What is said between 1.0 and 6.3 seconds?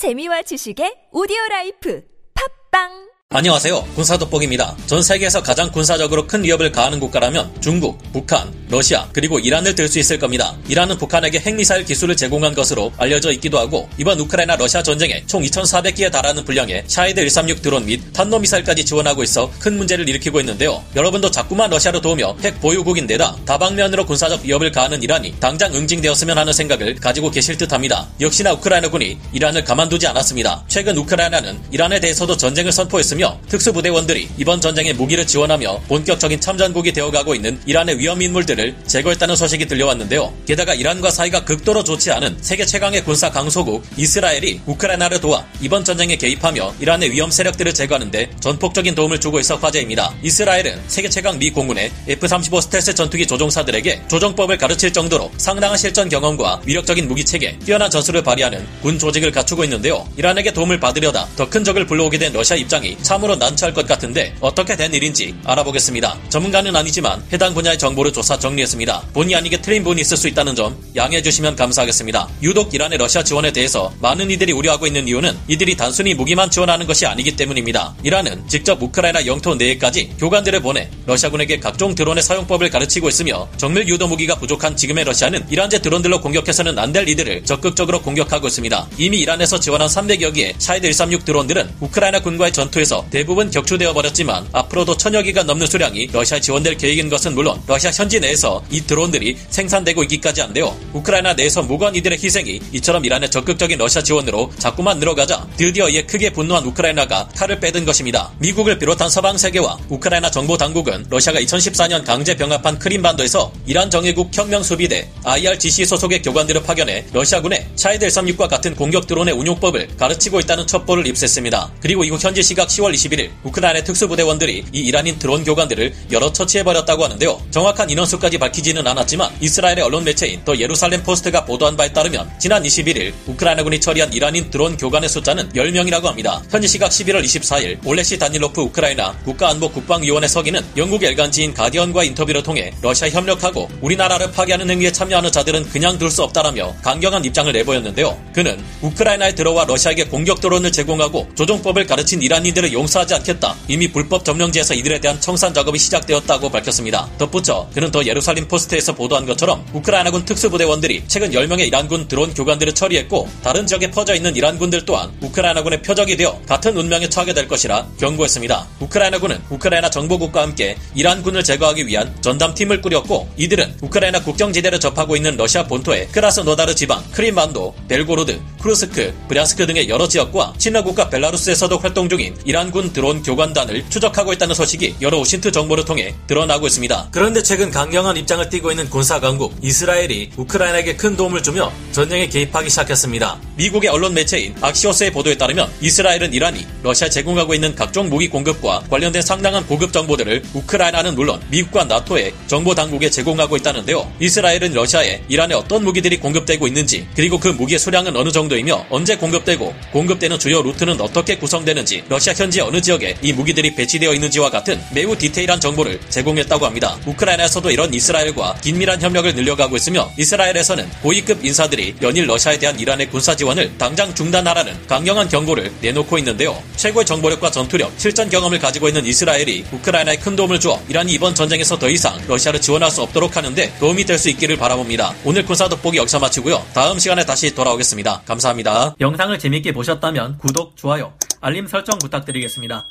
오디오 라이프. 팟빵 안녕하세요. 군사돋보기입니다. 전 세계에서 가장 군사적으로